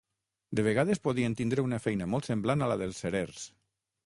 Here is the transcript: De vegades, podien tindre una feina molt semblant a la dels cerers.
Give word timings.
De 0.59 0.63
vegades, 0.67 1.01
podien 1.03 1.35
tindre 1.41 1.67
una 1.67 1.79
feina 1.85 2.09
molt 2.15 2.31
semblant 2.31 2.65
a 2.65 2.71
la 2.73 2.79
dels 2.85 3.05
cerers. 3.05 3.47